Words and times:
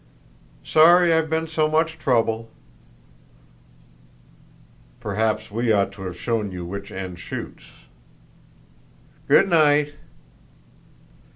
"Sorry 0.63 1.13
I've 1.13 1.29
been 1.29 1.45
so 1.45 1.69
much 1.69 1.99
trouble." 1.99 2.49
"Perhaps 4.99 5.51
we 5.51 5.71
ought 5.71 5.91
to 5.91 6.01
have 6.05 6.17
shown 6.17 6.51
you 6.51 6.65
which 6.65 6.91
end 6.91 7.19
shoots." 7.19 7.65
"Good 9.27 9.47
night." 9.47 9.93